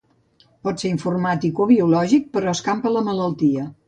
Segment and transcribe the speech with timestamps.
[0.67, 3.67] Pot ser informàtic o biològic, però escampa la malaltia.